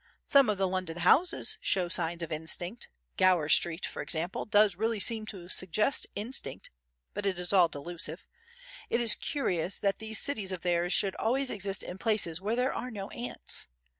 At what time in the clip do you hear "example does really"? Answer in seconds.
4.01-4.99